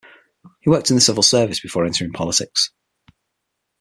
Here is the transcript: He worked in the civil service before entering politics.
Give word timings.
He 0.61 0.69
worked 0.71 0.89
in 0.89 0.95
the 0.95 0.99
civil 1.01 1.21
service 1.21 1.59
before 1.59 1.85
entering 1.85 2.11
politics. 2.11 2.71